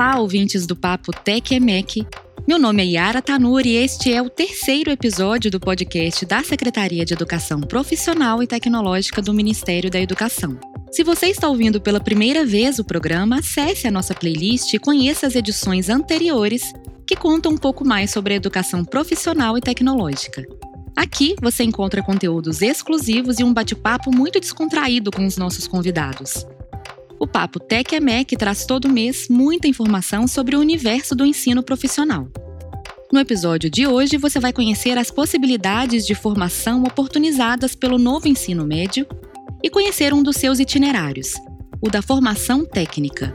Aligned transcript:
Olá, 0.00 0.18
ouvintes 0.18 0.66
do 0.66 0.74
Papo 0.74 1.12
Tech. 1.12 1.60
Meu 2.48 2.58
nome 2.58 2.82
é 2.82 2.86
Yara 2.86 3.20
Tanuri 3.20 3.68
e 3.68 3.76
este 3.76 4.10
é 4.10 4.22
o 4.22 4.30
terceiro 4.30 4.90
episódio 4.90 5.50
do 5.50 5.60
podcast 5.60 6.24
da 6.24 6.42
Secretaria 6.42 7.04
de 7.04 7.12
Educação 7.12 7.60
Profissional 7.60 8.42
e 8.42 8.46
Tecnológica 8.46 9.20
do 9.20 9.34
Ministério 9.34 9.90
da 9.90 10.00
Educação. 10.00 10.58
Se 10.90 11.04
você 11.04 11.26
está 11.26 11.50
ouvindo 11.50 11.82
pela 11.82 12.00
primeira 12.00 12.46
vez 12.46 12.78
o 12.78 12.84
programa, 12.84 13.40
acesse 13.40 13.86
a 13.86 13.90
nossa 13.90 14.14
playlist 14.14 14.72
e 14.72 14.78
conheça 14.78 15.26
as 15.26 15.34
edições 15.34 15.90
anteriores 15.90 16.72
que 17.06 17.14
contam 17.14 17.52
um 17.52 17.58
pouco 17.58 17.86
mais 17.86 18.10
sobre 18.10 18.32
a 18.32 18.36
educação 18.38 18.82
profissional 18.86 19.58
e 19.58 19.60
tecnológica. 19.60 20.46
Aqui 20.96 21.34
você 21.42 21.62
encontra 21.62 22.02
conteúdos 22.02 22.62
exclusivos 22.62 23.38
e 23.38 23.44
um 23.44 23.52
bate-papo 23.52 24.10
muito 24.10 24.40
descontraído 24.40 25.10
com 25.10 25.26
os 25.26 25.36
nossos 25.36 25.68
convidados. 25.68 26.46
O 27.20 27.26
Papo 27.26 27.60
Tech 27.60 27.94
EMEC 27.94 28.34
traz 28.34 28.64
todo 28.64 28.88
mês 28.88 29.28
muita 29.28 29.68
informação 29.68 30.26
sobre 30.26 30.56
o 30.56 30.58
universo 30.58 31.14
do 31.14 31.26
ensino 31.26 31.62
profissional. 31.62 32.26
No 33.12 33.20
episódio 33.20 33.68
de 33.68 33.86
hoje, 33.86 34.16
você 34.16 34.40
vai 34.40 34.54
conhecer 34.54 34.96
as 34.96 35.10
possibilidades 35.10 36.06
de 36.06 36.14
formação 36.14 36.82
oportunizadas 36.82 37.74
pelo 37.74 37.98
novo 37.98 38.26
ensino 38.26 38.64
médio 38.64 39.06
e 39.62 39.68
conhecer 39.68 40.14
um 40.14 40.22
dos 40.22 40.36
seus 40.36 40.58
itinerários, 40.60 41.34
o 41.82 41.90
da 41.90 42.00
formação 42.00 42.64
técnica. 42.64 43.34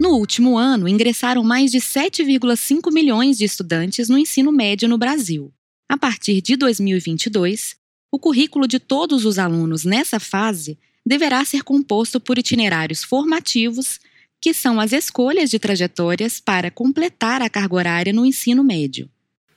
No 0.00 0.16
último 0.16 0.58
ano, 0.58 0.88
ingressaram 0.88 1.44
mais 1.44 1.70
de 1.70 1.78
7,5 1.78 2.92
milhões 2.92 3.38
de 3.38 3.44
estudantes 3.44 4.08
no 4.08 4.18
ensino 4.18 4.50
médio 4.50 4.88
no 4.88 4.98
Brasil. 4.98 5.52
A 5.88 5.96
partir 5.96 6.42
de 6.42 6.56
2022, 6.56 7.76
o 8.10 8.18
currículo 8.18 8.66
de 8.66 8.78
todos 8.78 9.24
os 9.24 9.38
alunos 9.38 9.84
nessa 9.84 10.18
fase 10.20 10.78
deverá 11.04 11.44
ser 11.44 11.62
composto 11.62 12.20
por 12.20 12.38
itinerários 12.38 13.04
formativos, 13.04 14.00
que 14.40 14.52
são 14.52 14.80
as 14.80 14.92
escolhas 14.92 15.50
de 15.50 15.58
trajetórias 15.58 16.40
para 16.40 16.70
completar 16.70 17.42
a 17.42 17.48
carga 17.48 17.74
horária 17.74 18.12
no 18.12 18.26
ensino 18.26 18.64
médio. 18.64 19.08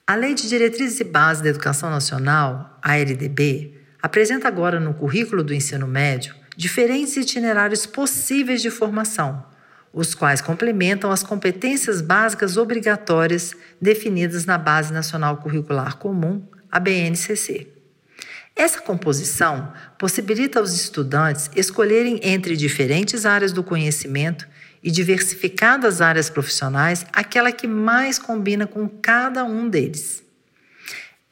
A 0.06 0.14
Lei 0.14 0.34
de 0.34 0.48
Diretrizes 0.48 1.00
e 1.00 1.04
Bases 1.04 1.42
da 1.42 1.50
Educação 1.50 1.90
Nacional, 1.90 2.78
a 2.82 2.96
LDB, 2.96 3.74
apresenta 4.02 4.48
agora 4.48 4.80
no 4.80 4.94
currículo 4.94 5.44
do 5.44 5.54
ensino 5.54 5.86
médio 5.86 6.34
diferentes 6.56 7.16
itinerários 7.16 7.86
possíveis 7.86 8.60
de 8.60 8.70
formação, 8.70 9.44
os 9.92 10.14
quais 10.14 10.40
complementam 10.40 11.10
as 11.10 11.22
competências 11.22 12.00
básicas 12.00 12.56
obrigatórias 12.56 13.54
definidas 13.80 14.44
na 14.44 14.58
Base 14.58 14.92
Nacional 14.92 15.38
Curricular 15.38 15.96
Comum, 15.96 16.42
a 16.70 16.78
BNCC. 16.78 17.79
Essa 18.60 18.78
composição 18.78 19.72
possibilita 19.96 20.58
aos 20.58 20.74
estudantes 20.74 21.48
escolherem 21.56 22.20
entre 22.22 22.54
diferentes 22.54 23.24
áreas 23.24 23.52
do 23.54 23.64
conhecimento 23.64 24.46
e 24.82 24.90
diversificadas 24.90 26.02
áreas 26.02 26.28
profissionais 26.28 27.06
aquela 27.10 27.52
que 27.52 27.66
mais 27.66 28.18
combina 28.18 28.66
com 28.66 28.86
cada 28.86 29.44
um 29.44 29.66
deles. 29.66 30.22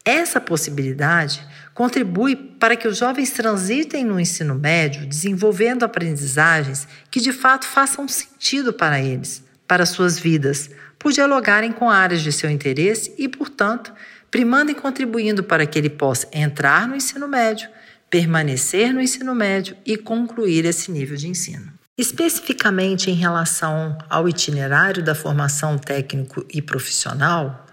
Essa 0.03 0.41
possibilidade 0.41 1.47
contribui 1.75 2.35
para 2.35 2.75
que 2.75 2.89
os 2.89 2.97
jovens 2.97 3.31
transitem 3.31 4.07
no 4.07 4.19
ensino 4.19 4.55
médio 4.55 5.05
desenvolvendo 5.05 5.83
aprendizagens 5.83 6.89
que 7.11 7.21
de 7.21 7.35
fato 7.35 7.67
façam 7.67 8.09
sentido 8.09 8.73
para 8.73 9.03
eles, 9.03 9.45
para 9.67 9.85
suas 9.85 10.19
vidas, 10.19 10.71
por 10.99 11.13
dialogarem 11.13 11.73
com 11.73 11.91
áreas 11.91 12.23
de 12.23 12.33
seu 12.33 12.51
interesse 12.51 13.15
e, 13.19 13.29
portanto, 13.29 13.93
primando 14.31 14.71
e 14.71 14.75
contribuindo 14.75 15.43
para 15.43 15.67
que 15.67 15.79
ele 15.79 15.91
possa 15.91 16.29
entrar 16.33 16.87
no 16.87 16.97
ensino 16.97 17.27
médio, 17.27 17.69
permanecer 18.11 18.93
no 18.93 19.01
ensino 19.01 19.35
médio 19.35 19.77
e 19.85 19.97
concluir 19.97 20.65
esse 20.65 20.91
nível 20.91 21.17
de 21.17 21.29
ensino. 21.29 21.73
Especificamente 21.97 23.11
em 23.11 23.15
relação 23.15 23.99
ao 24.09 24.29
itinerário 24.29 25.03
da 25.03 25.15
formação 25.15 25.77
técnico 25.77 26.47
e 26.53 26.63
profissional, 26.63 27.67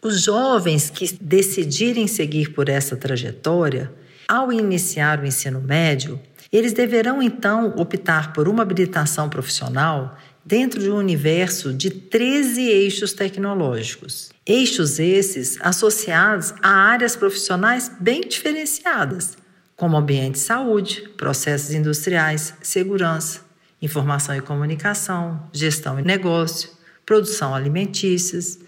os 0.00 0.20
jovens 0.20 0.90
que 0.90 1.16
decidirem 1.20 2.06
seguir 2.06 2.52
por 2.52 2.68
essa 2.68 2.96
trajetória, 2.96 3.92
ao 4.28 4.52
iniciar 4.52 5.20
o 5.20 5.26
ensino 5.26 5.60
médio, 5.60 6.20
eles 6.52 6.72
deverão 6.72 7.22
então 7.22 7.74
optar 7.76 8.32
por 8.32 8.48
uma 8.48 8.62
habilitação 8.62 9.28
profissional 9.28 10.16
dentro 10.44 10.80
de 10.80 10.90
um 10.90 10.96
universo 10.96 11.72
de 11.72 11.90
13 11.90 12.62
eixos 12.62 13.12
tecnológicos. 13.12 14.30
Eixos 14.44 14.98
esses 14.98 15.58
associados 15.60 16.52
a 16.62 16.70
áreas 16.70 17.14
profissionais 17.14 17.90
bem 18.00 18.22
diferenciadas, 18.22 19.36
como 19.76 19.96
ambiente 19.96 20.34
de 20.34 20.40
saúde, 20.40 21.08
processos 21.16 21.74
industriais, 21.74 22.54
segurança, 22.62 23.40
informação 23.80 24.36
e 24.36 24.40
comunicação, 24.40 25.48
gestão 25.52 25.98
e 25.98 26.02
negócio, 26.02 26.70
produção 27.04 27.54
alimentícias, 27.54 28.58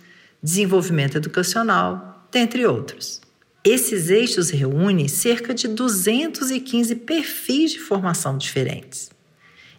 desenvolvimento 0.42 1.16
educacional, 1.16 2.28
dentre 2.30 2.66
outros. 2.66 3.20
Esses 3.64 4.10
eixos 4.10 4.50
reúnem 4.50 5.08
cerca 5.08 5.54
de 5.54 5.68
215 5.68 6.96
perfis 6.96 7.72
de 7.72 7.78
formação 7.78 8.36
diferentes. 8.36 9.13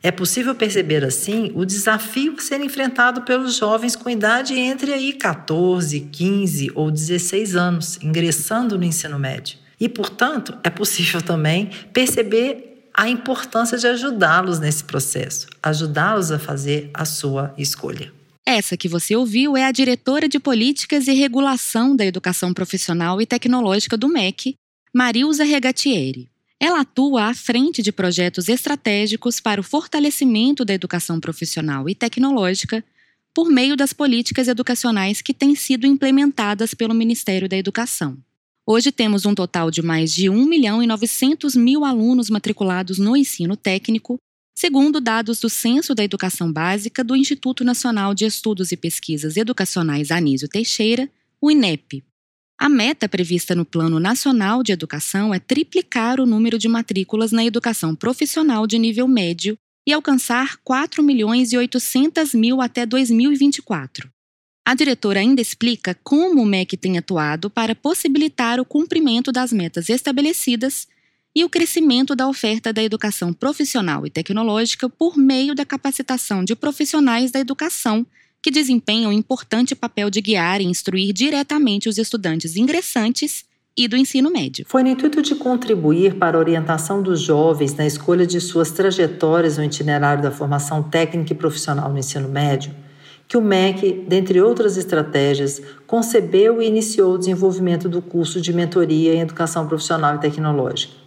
É 0.05 0.11
possível 0.11 0.53
perceber 0.53 1.03
assim 1.03 1.51
o 1.55 1.66
desafio 1.66 2.35
a 2.38 2.39
ser 2.39 2.61
enfrentado 2.61 3.23
pelos 3.23 3.55
jovens 3.55 3.95
com 3.95 4.07
idade 4.07 4.53
entre 4.53 4.93
aí 4.93 5.11
14, 5.11 5.99
15 5.99 6.71
ou 6.75 6.91
16 6.91 7.55
anos, 7.55 7.97
ingressando 8.03 8.77
no 8.77 8.83
ensino 8.83 9.17
médio. 9.17 9.57
E, 9.79 9.89
portanto, 9.89 10.55
é 10.63 10.69
possível 10.69 11.19
também 11.25 11.71
perceber 11.91 12.88
a 12.93 13.09
importância 13.09 13.79
de 13.79 13.88
ajudá-los 13.88 14.59
nesse 14.59 14.83
processo, 14.83 15.47
ajudá-los 15.63 16.31
a 16.31 16.37
fazer 16.37 16.91
a 16.93 17.03
sua 17.03 17.51
escolha. 17.57 18.13
Essa 18.45 18.77
que 18.77 18.87
você 18.87 19.16
ouviu 19.16 19.57
é 19.57 19.66
a 19.66 19.72
diretora 19.72 20.29
de 20.29 20.39
Políticas 20.39 21.07
e 21.07 21.13
Regulação 21.13 21.95
da 21.95 22.05
Educação 22.05 22.53
Profissional 22.53 23.19
e 23.19 23.25
Tecnológica 23.25 23.97
do 23.97 24.07
MEC, 24.07 24.53
Marilza 24.93 25.43
Regatieri. 25.43 26.29
Ela 26.59 26.81
atua 26.81 27.25
à 27.25 27.33
frente 27.33 27.81
de 27.81 27.91
projetos 27.91 28.47
estratégicos 28.47 29.39
para 29.39 29.59
o 29.59 29.63
fortalecimento 29.63 30.63
da 30.63 30.73
educação 30.73 31.19
profissional 31.19 31.89
e 31.89 31.95
tecnológica 31.95 32.83
por 33.33 33.49
meio 33.49 33.75
das 33.75 33.91
políticas 33.91 34.47
educacionais 34.47 35.21
que 35.21 35.33
têm 35.33 35.55
sido 35.55 35.85
implementadas 35.85 36.73
pelo 36.73 36.93
Ministério 36.93 37.49
da 37.49 37.57
Educação. 37.57 38.17
Hoje 38.66 38.91
temos 38.91 39.25
um 39.25 39.35
total 39.35 39.69
de 39.69 39.81
mais 39.81 40.13
de 40.13 40.29
1 40.29 40.45
milhão 40.45 40.81
e 40.81 40.88
900 40.88 41.55
mil 41.55 41.83
alunos 41.83 42.29
matriculados 42.29 42.97
no 42.97 43.16
ensino 43.16 43.57
técnico, 43.57 44.17
segundo 44.55 45.01
dados 45.01 45.39
do 45.39 45.49
Censo 45.49 45.93
da 45.93 46.03
Educação 46.03 46.51
Básica 46.51 47.03
do 47.03 47.16
Instituto 47.16 47.63
Nacional 47.66 48.16
de 48.16 48.25
Estudos 48.25 48.72
e 48.72 48.77
Pesquisas 48.77 49.35
Educacionais 49.35 50.09
Anísio 50.09 50.47
Teixeira, 50.47 51.07
o 51.41 51.51
INEP. 51.51 52.03
A 52.57 52.69
meta 52.69 53.09
prevista 53.09 53.53
no 53.53 53.66
Plano 53.66 53.99
Nacional 53.99 54.63
de 54.63 54.71
Educação 54.71 55.33
é 55.33 55.39
triplicar 55.39 56.21
o 56.21 56.25
número 56.25 56.57
de 56.57 56.69
matrículas 56.69 57.33
na 57.33 57.43
educação 57.43 57.93
profissional 57.93 58.66
de 58.66 58.79
nível 58.79 59.07
médio 59.09 59.57
e 59.85 59.91
alcançar 59.91 60.57
4 60.63 61.03
milhões 61.03 61.51
e 61.51 61.57
800 61.57 62.33
mil 62.33 62.61
até 62.61 62.85
2024. 62.85 64.09
A 64.66 64.73
diretora 64.73 65.19
ainda 65.19 65.41
explica 65.41 65.95
como 66.01 66.41
o 66.41 66.45
MEC 66.45 66.77
tem 66.77 66.97
atuado 66.97 67.49
para 67.49 67.75
possibilitar 67.75 68.59
o 68.59 68.66
cumprimento 68.66 69.31
das 69.31 69.51
metas 69.51 69.89
estabelecidas 69.89 70.87
e 71.35 71.43
o 71.43 71.49
crescimento 71.49 72.16
da 72.16 72.27
oferta 72.27 72.72
da 72.72 72.81
educação 72.81 73.33
profissional 73.33 74.07
e 74.07 74.09
tecnológica 74.09 74.89
por 74.89 75.17
meio 75.17 75.53
da 75.53 75.66
capacitação 75.66 76.43
de 76.43 76.55
profissionais 76.55 77.31
da 77.31 77.39
educação 77.39 78.07
que 78.45 78.51
desempenham 78.51 79.09
um 79.09 79.11
importante 79.11 79.73
papel 79.73 80.07
de 80.07 80.22
guiar 80.22 80.61
e 80.61 80.66
instruir 80.66 81.11
diretamente 81.11 81.89
os 81.89 81.97
estudantes 81.97 82.55
ingressantes 82.55 83.43
e 83.75 83.87
do 83.87 83.97
ensino 83.97 84.29
médio. 84.29 84.67
Foi 84.69 84.84
no 84.84 84.90
intuito 84.90 85.19
de 85.19 85.34
contribuir 85.34 86.14
para 86.14 86.37
a 86.37 86.40
orientação 86.40 87.02
dos 87.02 87.22
jovens 87.22 87.73
na 87.73 87.87
escolha 87.87 88.23
de 88.23 88.40
suas 88.40 88.69
trajetórias 88.69 89.58
no 89.58 89.64
itinerário 89.64 90.22
da 90.22 90.29
formação 90.29 90.84
técnica 90.84 91.34
e 91.34 91.35
profissional 91.35 91.91
no 91.91 91.97
ensino 91.97 92.29
médio 92.29 92.72
que 93.28 93.35
o 93.35 93.41
MEC, 93.41 94.05
dentre 94.08 94.40
outras 94.40 94.78
estratégias, 94.78 95.59
concebeu 95.87 96.61
e 96.61 96.67
iniciou 96.67 97.16
o 97.16 97.17
desenvolvimento 97.17 97.90
do 97.90 97.99
curso 97.99 98.40
de 98.40 98.53
mentoria 98.53 99.16
em 99.16 99.22
educação 99.22 99.67
profissional 99.67 100.17
e 100.17 100.19
tecnológica. 100.19 101.04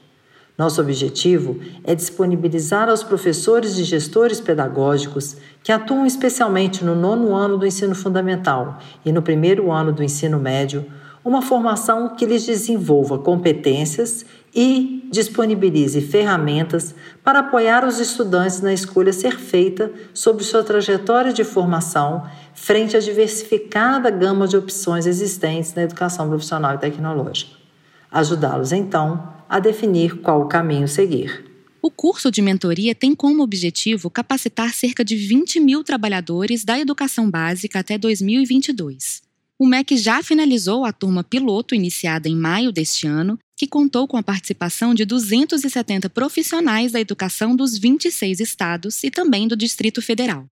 Nosso 0.59 0.81
objetivo 0.81 1.61
é 1.85 1.95
disponibilizar 1.95 2.89
aos 2.89 3.05
professores 3.05 3.79
e 3.79 3.85
gestores 3.85 4.41
pedagógicos 4.41 5.37
que 5.63 5.71
atuam 5.71 6.05
especialmente 6.05 6.85
no 6.85 6.97
nono 6.97 7.33
ano 7.33 7.57
do 7.57 7.65
ensino 7.65 7.95
fundamental 7.95 8.77
e 9.05 9.13
no 9.13 9.23
primeiro 9.23 9.71
ano 9.71 9.93
do 9.93 10.03
ensino 10.03 10.37
médio 10.37 10.85
uma 11.25 11.43
formação 11.43 12.17
que 12.17 12.27
lhes 12.27 12.45
desenvolva 12.45 13.19
competências 13.19 14.27
e 14.53 15.09
disponibilize 15.13 16.01
ferramentas 16.01 16.93
para 17.23 17.39
apoiar 17.39 17.87
os 17.87 18.01
estudantes 18.01 18.61
na 18.61 18.73
escolha 18.73 19.13
ser 19.13 19.39
feita 19.39 19.93
sobre 20.13 20.43
sua 20.43 20.65
trajetória 20.65 21.33
de 21.33 21.45
formação 21.45 22.25
frente 22.53 22.97
à 22.97 23.01
diversificada 23.01 24.11
gama 24.11 24.49
de 24.49 24.57
opções 24.57 25.07
existentes 25.07 25.75
na 25.75 25.83
educação 25.83 26.29
profissional 26.29 26.75
e 26.75 26.79
tecnológica. 26.79 27.58
Ajudá-los, 28.11 28.73
então, 28.73 29.33
a 29.49 29.59
definir 29.59 30.21
qual 30.21 30.43
o 30.43 30.49
caminho 30.49 30.89
seguir. 30.89 31.45
O 31.81 31.91
curso 31.91 32.31
de 32.31 32.43
mentoria 32.43 32.95
tem 32.95 33.15
como 33.15 33.43
objetivo 33.43 34.11
capacitar 34.11 34.75
cerca 34.75 35.05
de 35.05 35.17
20 35.17 35.61
mil 35.61 35.85
trabalhadores 35.85 36.65
da 36.65 36.79
educação 36.79 37.31
básica 37.31 37.79
até 37.79 37.97
2022. 37.97 39.23
O 39.59 39.67
MEC 39.67 39.97
já 39.97 40.23
finalizou 40.23 40.85
a 40.85 40.93
turma 40.93 41.25
piloto 41.25 41.75
iniciada 41.75 42.29
em 42.29 42.37
maio 42.37 42.71
deste 42.71 43.07
ano, 43.07 43.39
que 43.57 43.67
contou 43.67 44.07
com 44.07 44.17
a 44.17 44.23
participação 44.23 44.95
de 44.95 45.05
270 45.05 46.09
profissionais 46.11 46.93
da 46.93 47.01
educação 47.01 47.57
dos 47.57 47.77
26 47.77 48.39
estados 48.39 49.03
e 49.03 49.11
também 49.11 49.49
do 49.49 49.57
Distrito 49.57 50.01
Federal. 50.01 50.47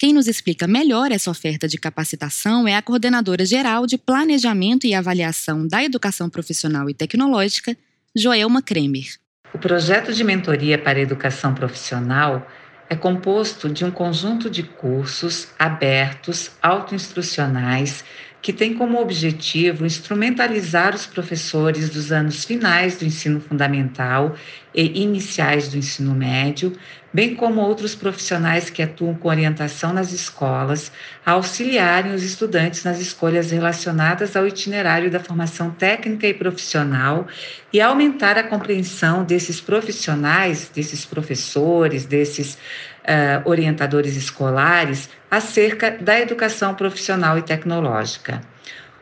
Quem 0.00 0.14
nos 0.14 0.26
explica 0.26 0.66
melhor 0.66 1.12
essa 1.12 1.30
oferta 1.30 1.68
de 1.68 1.76
capacitação 1.76 2.66
é 2.66 2.74
a 2.74 2.80
coordenadora 2.80 3.44
geral 3.44 3.86
de 3.86 3.98
Planejamento 3.98 4.86
e 4.86 4.94
Avaliação 4.94 5.68
da 5.68 5.84
Educação 5.84 6.30
Profissional 6.30 6.88
e 6.88 6.94
Tecnológica, 6.94 7.76
Joelma 8.16 8.62
Kremer. 8.62 9.08
O 9.52 9.58
projeto 9.58 10.14
de 10.14 10.24
mentoria 10.24 10.78
para 10.78 10.98
a 10.98 11.02
educação 11.02 11.52
profissional 11.52 12.50
é 12.88 12.96
composto 12.96 13.68
de 13.68 13.84
um 13.84 13.90
conjunto 13.90 14.48
de 14.48 14.62
cursos 14.62 15.48
abertos, 15.58 16.50
autoinstrucionais, 16.62 18.02
que 18.40 18.54
tem 18.54 18.72
como 18.72 18.98
objetivo 18.98 19.84
instrumentalizar 19.84 20.94
os 20.94 21.04
professores 21.04 21.90
dos 21.90 22.10
anos 22.10 22.42
finais 22.42 22.96
do 22.96 23.04
ensino 23.04 23.38
fundamental 23.38 24.34
e 24.74 25.02
iniciais 25.02 25.68
do 25.68 25.76
ensino 25.76 26.14
médio, 26.14 26.72
bem 27.12 27.34
como 27.34 27.60
outros 27.60 27.94
profissionais 27.94 28.70
que 28.70 28.82
atuam 28.82 29.14
com 29.14 29.28
orientação 29.28 29.92
nas 29.92 30.12
escolas, 30.12 30.92
a 31.26 31.32
auxiliarem 31.32 32.14
os 32.14 32.22
estudantes 32.22 32.84
nas 32.84 33.00
escolhas 33.00 33.50
relacionadas 33.50 34.36
ao 34.36 34.46
itinerário 34.46 35.10
da 35.10 35.18
formação 35.18 35.70
técnica 35.70 36.26
e 36.26 36.34
profissional 36.34 37.26
e 37.72 37.80
aumentar 37.80 38.38
a 38.38 38.44
compreensão 38.44 39.24
desses 39.24 39.60
profissionais, 39.60 40.70
desses 40.72 41.04
professores, 41.04 42.04
desses 42.04 42.54
uh, 42.54 43.48
orientadores 43.48 44.16
escolares 44.16 45.10
acerca 45.30 45.90
da 45.90 46.18
educação 46.20 46.74
profissional 46.74 47.36
e 47.38 47.42
tecnológica. 47.42 48.40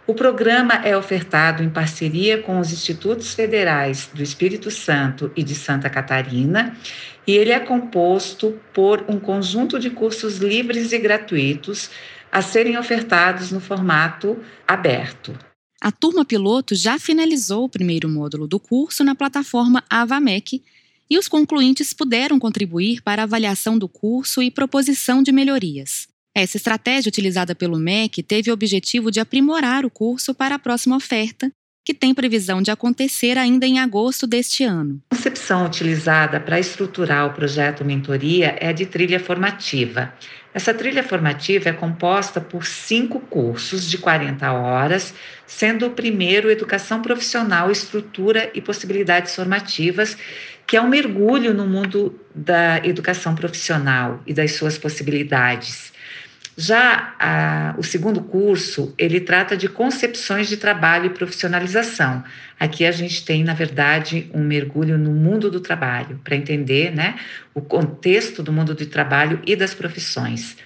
O 0.09 0.15
programa 0.15 0.73
é 0.87 0.97
ofertado 0.97 1.63
em 1.63 1.69
parceria 1.69 2.41
com 2.43 2.59
os 2.59 2.73
Institutos 2.73 3.35
Federais 3.35 4.09
do 4.15 4.23
Espírito 4.23 4.71
Santo 4.71 5.31
e 5.37 5.43
de 5.43 5.55
Santa 5.55 5.91
Catarina, 5.91 6.75
e 7.27 7.33
ele 7.33 7.53
é 7.53 7.61
composto 7.61 8.59
por 8.73 9.05
um 9.07 9.21
conjunto 9.21 9.79
de 9.79 9.91
cursos 9.91 10.39
livres 10.39 10.93
e 10.93 10.99
gratuitos 10.99 11.91
a 12.33 12.41
serem 12.41 12.79
ofertados 12.79 13.53
no 13.53 13.61
formato 13.61 14.43
aberto. 14.67 15.39
A 15.79 15.93
turma 15.93 16.25
piloto 16.25 16.75
já 16.75 16.99
finalizou 16.99 17.65
o 17.65 17.69
primeiro 17.69 18.09
módulo 18.09 18.49
do 18.49 18.59
curso 18.59 19.05
na 19.05 19.15
plataforma 19.15 19.85
AvaMec 19.91 20.65
e 21.11 21.19
os 21.19 21.29
concluintes 21.29 21.93
puderam 21.93 22.39
contribuir 22.39 23.03
para 23.03 23.21
a 23.21 23.25
avaliação 23.25 23.79
do 23.79 23.87
curso 23.87 24.43
e 24.43 24.51
proposição 24.51 25.23
de 25.23 25.33
melhorias. 25.33 26.09
Essa 26.41 26.57
estratégia 26.57 27.09
utilizada 27.09 27.53
pelo 27.53 27.81
MEC 27.81 28.23
teve 28.23 28.49
o 28.49 28.55
objetivo 28.55 29.11
de 29.11 29.19
aprimorar 29.19 29.85
o 29.85 29.91
curso 29.91 30.33
para 30.33 30.55
a 30.55 30.59
próxima 30.59 30.95
oferta, 30.95 31.51
que 31.85 31.93
tem 31.93 32.15
previsão 32.15 32.63
de 32.63 32.71
acontecer 32.71 33.37
ainda 33.37 33.67
em 33.67 33.81
agosto 33.81 34.25
deste 34.25 34.63
ano. 34.63 35.03
A 35.11 35.17
concepção 35.17 35.67
utilizada 35.67 36.39
para 36.39 36.61
estruturar 36.61 37.27
o 37.27 37.33
projeto 37.33 37.85
Mentoria 37.85 38.57
é 38.61 38.69
a 38.69 38.73
de 38.73 38.87
trilha 38.87 39.19
formativa. 39.19 40.15
Essa 40.55 40.73
trilha 40.73 41.03
formativa 41.03 41.71
é 41.71 41.73
composta 41.73 42.41
por 42.41 42.65
cinco 42.65 43.19
cursos 43.19 43.91
de 43.91 43.99
40 43.99 44.53
horas, 44.53 45.13
sendo 45.45 45.87
o 45.87 45.91
primeiro 45.91 46.53
Educação 46.53 47.03
Profissional, 47.03 47.69
Estrutura 47.69 48.49
e 48.55 48.61
Possibilidades 48.61 49.35
Formativas, 49.35 50.17
que 50.65 50.77
é 50.77 50.81
um 50.81 50.89
mergulho 50.89 51.53
no 51.53 51.67
mundo 51.67 52.17
da 52.33 52.79
educação 52.85 53.35
profissional 53.35 54.23
e 54.25 54.33
das 54.33 54.53
suas 54.53 54.79
possibilidades. 54.79 55.99
Já 56.61 57.15
a, 57.21 57.75
o 57.79 57.85
segundo 57.85 58.21
curso, 58.21 58.93
ele 58.99 59.21
trata 59.21 59.57
de 59.57 59.69
concepções 59.69 60.49
de 60.49 60.57
trabalho 60.57 61.07
e 61.07 61.11
profissionalização. 61.11 62.25
Aqui 62.59 62.85
a 62.85 62.91
gente 62.91 63.25
tem, 63.25 63.45
na 63.45 63.55
verdade, 63.55 64.29
um 64.35 64.43
mergulho 64.43 64.99
no 64.99 65.13
mundo 65.13 65.53
do 65.53 65.61
trabalho, 65.61 66.21
para 66.25 66.35
entender 66.35 66.91
né, 66.91 67.15
o 67.55 67.61
contexto 67.61 68.43
do 68.43 68.53
mundo 68.53 68.75
do 68.75 68.85
trabalho 68.87 69.41
e 69.47 69.55
das 69.55 69.73
profissões. 69.73 70.57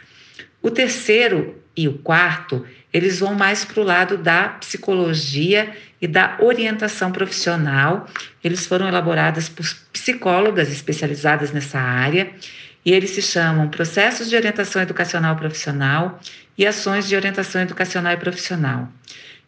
O 0.62 0.70
terceiro 0.70 1.62
e 1.76 1.86
o 1.86 1.98
quarto, 1.98 2.64
eles 2.90 3.20
vão 3.20 3.34
mais 3.34 3.62
para 3.62 3.82
o 3.82 3.84
lado 3.84 4.16
da 4.16 4.48
psicologia 4.48 5.72
e 6.00 6.06
da 6.06 6.38
orientação 6.40 7.12
profissional. 7.12 8.08
Eles 8.42 8.64
foram 8.64 8.88
elaborados 8.88 9.50
por 9.50 9.66
psicólogas 9.92 10.72
especializadas 10.72 11.52
nessa 11.52 11.78
área 11.78 12.32
e 12.84 12.92
eles 12.92 13.10
se 13.10 13.22
chamam 13.22 13.68
Processos 13.68 14.28
de 14.28 14.36
Orientação 14.36 14.82
Educacional 14.82 15.36
Profissional 15.36 16.20
e 16.56 16.66
Ações 16.66 17.08
de 17.08 17.16
Orientação 17.16 17.62
Educacional 17.62 18.12
e 18.12 18.16
Profissional. 18.16 18.88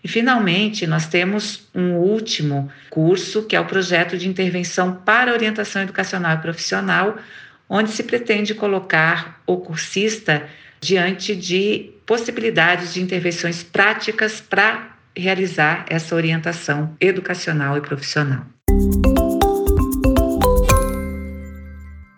E, 0.02 0.08
finalmente, 0.08 0.86
nós 0.86 1.06
temos 1.06 1.66
um 1.74 1.94
último 1.94 2.70
curso, 2.90 3.44
que 3.44 3.56
é 3.56 3.60
o 3.60 3.64
Projeto 3.64 4.18
de 4.18 4.28
Intervenção 4.28 4.94
para 4.94 5.32
Orientação 5.32 5.82
Educacional 5.82 6.36
e 6.36 6.42
Profissional, 6.42 7.16
onde 7.68 7.90
se 7.90 8.02
pretende 8.02 8.54
colocar 8.54 9.40
o 9.46 9.56
cursista 9.56 10.46
diante 10.80 11.34
de 11.34 11.90
possibilidades 12.04 12.92
de 12.92 13.02
intervenções 13.02 13.62
práticas 13.62 14.40
para 14.40 14.94
realizar 15.16 15.86
essa 15.88 16.14
orientação 16.14 16.94
educacional 17.00 17.78
e 17.78 17.80
profissional. 17.80 18.53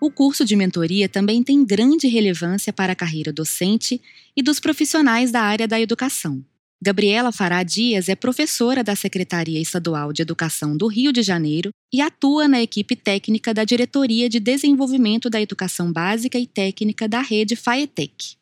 O 0.07 0.09
curso 0.09 0.45
de 0.45 0.55
mentoria 0.55 1.09
também 1.09 1.43
tem 1.43 1.65
grande 1.65 2.07
relevância 2.07 2.71
para 2.71 2.93
a 2.93 2.95
carreira 2.95 3.33
docente 3.33 4.01
e 4.37 4.41
dos 4.41 4.57
profissionais 4.57 5.31
da 5.31 5.41
área 5.41 5.67
da 5.67 5.81
educação. 5.81 6.41
Gabriela 6.81 7.29
Fará 7.29 7.61
Dias 7.61 8.07
é 8.07 8.15
professora 8.15 8.85
da 8.85 8.95
Secretaria 8.95 9.59
Estadual 9.59 10.13
de 10.13 10.21
Educação 10.21 10.77
do 10.77 10.87
Rio 10.87 11.11
de 11.11 11.21
Janeiro 11.21 11.71
e 11.93 11.99
atua 11.99 12.47
na 12.47 12.61
equipe 12.61 12.95
técnica 12.95 13.53
da 13.53 13.65
Diretoria 13.65 14.29
de 14.29 14.39
Desenvolvimento 14.39 15.29
da 15.29 15.41
Educação 15.41 15.91
Básica 15.91 16.39
e 16.39 16.47
Técnica 16.47 17.05
da 17.05 17.19
rede 17.19 17.57
FAETEC. 17.57 18.37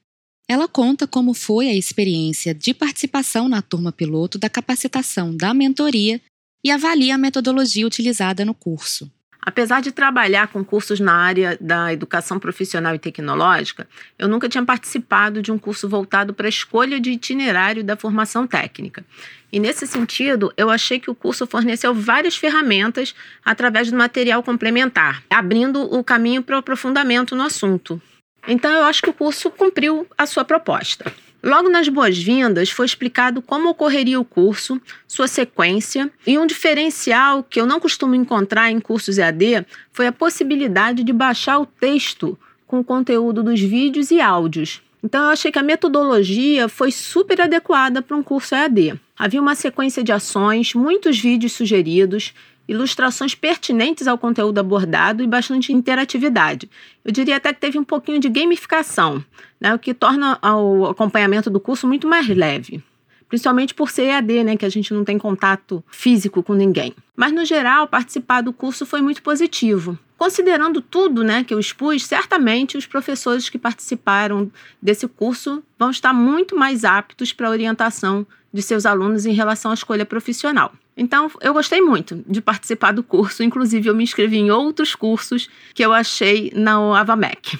Ela 0.48 0.68
conta 0.68 1.08
como 1.08 1.34
foi 1.34 1.68
a 1.68 1.74
experiência 1.74 2.54
de 2.54 2.76
participação 2.76 3.50
na 3.50 3.64
turma 3.64 3.92
piloto 3.92 4.38
da 4.38 4.52
capacitação 4.52 5.36
da 5.36 5.52
mentoria 5.52 6.22
e 6.64 6.70
avalia 6.70 7.16
a 7.16 7.18
metodologia 7.18 7.88
utilizada 7.88 8.46
no 8.46 8.54
curso. 8.54 9.12
Apesar 9.46 9.80
de 9.80 9.92
trabalhar 9.92 10.48
com 10.48 10.64
cursos 10.66 11.00
na 11.00 11.14
área 11.14 11.56
da 11.62 11.94
educação 11.94 12.40
profissional 12.40 12.96
e 12.96 13.00
tecnológica, 13.00 13.88
eu 14.18 14.28
nunca 14.28 14.50
tinha 14.50 14.66
participado 14.66 15.40
de 15.40 15.52
um 15.52 15.60
curso 15.60 15.88
voltado 15.88 16.34
para 16.34 16.48
a 16.48 16.50
escolha 16.50 17.00
de 17.00 17.12
itinerário 17.12 17.84
da 17.84 17.96
formação 17.96 18.48
técnica. 18.48 19.06
E 19.52 19.60
nesse 19.60 19.86
sentido, 19.86 20.52
eu 20.58 20.72
achei 20.72 21.00
que 21.00 21.12
o 21.12 21.16
curso 21.16 21.46
forneceu 21.46 21.94
várias 21.94 22.36
ferramentas 22.36 23.14
através 23.46 23.92
do 23.92 23.98
material 23.98 24.42
complementar, 24.42 25.22
abrindo 25.30 25.82
o 25.96 26.04
caminho 26.04 26.42
para 26.42 26.56
o 26.56 26.60
aprofundamento 26.60 27.36
no 27.36 27.44
assunto. 27.44 28.02
Então, 28.48 28.72
eu 28.72 28.84
acho 28.84 29.04
que 29.04 29.10
o 29.12 29.14
curso 29.14 29.52
cumpriu 29.52 30.08
a 30.18 30.26
sua 30.26 30.44
proposta. 30.44 31.14
Logo 31.46 31.70
nas 31.70 31.88
boas-vindas 31.88 32.72
foi 32.72 32.88
explicado 32.88 33.40
como 33.40 33.70
ocorreria 33.70 34.20
o 34.20 34.26
curso, 34.26 34.82
sua 35.08 35.28
sequência 35.28 36.12
e 36.26 36.40
um 36.40 36.48
diferencial 36.48 37.44
que 37.44 37.62
eu 37.62 37.68
não 37.68 37.80
costumo 37.80 38.16
encontrar 38.16 38.72
em 38.72 38.80
cursos 38.80 39.20
EAD 39.20 39.64
foi 39.92 40.08
a 40.08 40.12
possibilidade 40.12 41.04
de 41.04 41.14
baixar 41.14 41.60
o 41.60 41.68
texto 41.68 42.36
com 42.66 42.80
o 42.80 42.84
conteúdo 42.84 43.44
dos 43.44 43.62
vídeos 43.62 44.10
e 44.10 44.20
áudios. 44.20 44.82
Então 45.04 45.24
eu 45.26 45.30
achei 45.30 45.52
que 45.52 45.60
a 45.60 45.64
metodologia 45.64 46.68
foi 46.68 46.92
super 46.92 47.40
adequada 47.40 48.02
para 48.02 48.18
um 48.18 48.24
curso 48.24 48.56
EAD. 48.56 49.00
Havia 49.16 49.40
uma 49.40 49.54
sequência 49.54 50.04
de 50.04 50.12
ações, 50.12 50.74
muitos 50.74 51.20
vídeos 51.20 51.52
sugeridos, 51.52 52.34
ilustrações 52.68 53.36
pertinentes 53.36 54.08
ao 54.08 54.18
conteúdo 54.18 54.60
abordado 54.60 55.24
e 55.24 55.28
bastante 55.28 55.72
interatividade. 55.72 56.70
Eu 57.04 57.12
diria 57.12 57.38
até 57.38 57.54
que 57.54 57.60
teve 57.60 57.78
um 57.78 57.84
pouquinho 57.84 58.20
de 58.20 58.30
gamificação, 58.30 59.24
né, 59.60 59.74
o 59.74 59.80
que 59.80 59.94
torna 59.94 60.40
o 60.42 60.86
acompanhamento 60.86 61.50
do 61.50 61.60
curso 61.60 61.88
muito 61.88 62.08
mais 62.08 62.28
leve. 62.28 62.84
Principalmente 63.28 63.74
por 63.74 63.90
ser 63.90 64.04
EAD, 64.04 64.44
né, 64.44 64.58
que 64.58 64.66
a 64.66 64.70
gente 64.70 64.94
não 64.94 65.04
tem 65.04 65.18
contato 65.18 65.84
físico 65.90 66.44
com 66.44 66.54
ninguém. 66.54 66.94
Mas, 67.16 67.32
no 67.32 67.44
geral, 67.44 67.88
participar 67.88 68.42
do 68.42 68.54
curso 68.54 68.86
foi 68.86 69.02
muito 69.02 69.24
positivo. 69.24 69.98
Considerando 70.18 70.80
tudo 70.80 71.24
né, 71.24 71.44
que 71.44 71.54
eu 71.54 71.60
expus, 71.60 72.06
certamente 72.06 72.78
os 72.78 72.86
professores 72.86 73.50
que 73.50 73.58
participaram 73.58 74.50
desse 74.82 75.08
curso 75.08 75.64
vão 75.78 75.90
estar 75.90 76.14
muito 76.14 76.56
mais 76.56 76.86
aptos 76.86 77.34
para 77.34 77.48
a 77.48 77.52
orientação 77.52 78.26
de 78.54 78.62
seus 78.62 78.86
alunos 78.86 79.26
em 79.26 79.34
relação 79.34 79.72
à 79.72 79.74
escolha 79.74 80.06
profissional. 80.06 80.72
Então, 80.98 81.30
eu 81.42 81.54
gostei 81.54 81.82
muito 81.82 82.24
de 82.28 82.42
participar 82.42 82.94
do 82.94 83.04
curso, 83.04 83.44
inclusive 83.44 83.90
eu 83.90 83.96
me 83.96 84.04
inscrevi 84.04 84.38
em 84.38 84.50
outros 84.50 84.96
cursos 84.96 85.50
que 85.74 85.84
eu 85.84 85.92
achei 85.92 86.52
na 86.56 87.00
AvaMec. 87.00 87.60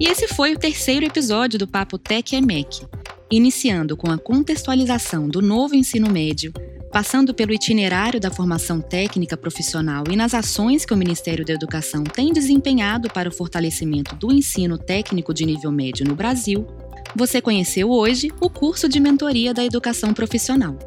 E 0.00 0.06
esse 0.06 0.28
foi 0.28 0.54
o 0.54 0.58
terceiro 0.58 1.04
episódio 1.04 1.58
do 1.58 1.66
Papo 1.66 1.98
Tech 1.98 2.34
EMEC, 2.34 2.86
iniciando 3.30 3.96
com 3.96 4.10
a 4.10 4.18
contextualização 4.18 5.28
do 5.28 5.42
novo 5.42 5.74
ensino 5.74 6.10
médio, 6.10 6.52
passando 6.92 7.34
pelo 7.34 7.52
itinerário 7.52 8.20
da 8.20 8.30
formação 8.30 8.80
técnica 8.80 9.36
profissional 9.36 10.04
e 10.10 10.16
nas 10.16 10.32
ações 10.32 10.86
que 10.86 10.94
o 10.94 10.96
Ministério 10.96 11.44
da 11.44 11.52
Educação 11.52 12.04
tem 12.04 12.32
desempenhado 12.32 13.10
para 13.10 13.28
o 13.28 13.32
fortalecimento 13.32 14.14
do 14.16 14.32
ensino 14.32 14.78
técnico 14.78 15.34
de 15.34 15.44
nível 15.44 15.70
médio 15.70 16.06
no 16.06 16.14
Brasil, 16.14 16.66
você 17.14 17.40
conheceu 17.40 17.90
hoje 17.90 18.30
o 18.40 18.50
curso 18.50 18.88
de 18.88 19.00
mentoria 19.00 19.54
da 19.54 19.64
educação 19.64 20.12
profissional. 20.12 20.78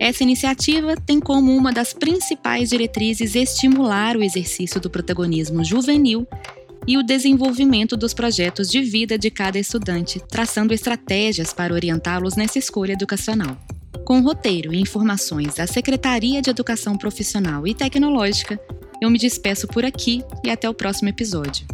Essa 0.00 0.22
iniciativa 0.22 0.96
tem 0.96 1.20
como 1.20 1.54
uma 1.54 1.72
das 1.72 1.92
principais 1.92 2.70
diretrizes 2.70 3.34
estimular 3.34 4.16
o 4.16 4.22
exercício 4.22 4.80
do 4.80 4.90
protagonismo 4.90 5.64
juvenil 5.64 6.26
e 6.86 6.98
o 6.98 7.02
desenvolvimento 7.02 7.96
dos 7.96 8.12
projetos 8.12 8.68
de 8.68 8.82
vida 8.82 9.16
de 9.16 9.30
cada 9.30 9.58
estudante, 9.58 10.20
traçando 10.28 10.74
estratégias 10.74 11.52
para 11.52 11.72
orientá-los 11.72 12.34
nessa 12.34 12.58
escolha 12.58 12.92
educacional. 12.92 13.56
Com 14.04 14.20
roteiro 14.20 14.74
e 14.74 14.80
informações 14.80 15.54
da 15.54 15.66
Secretaria 15.66 16.42
de 16.42 16.50
Educação 16.50 16.96
Profissional 16.96 17.66
e 17.66 17.74
Tecnológica, 17.74 18.60
eu 19.00 19.08
me 19.10 19.18
despeço 19.18 19.68
por 19.68 19.84
aqui 19.84 20.24
e 20.44 20.50
até 20.50 20.68
o 20.68 20.74
próximo 20.74 21.08
episódio. 21.08 21.66